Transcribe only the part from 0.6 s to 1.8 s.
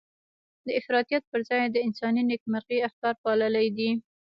د افراطيت پر ځای د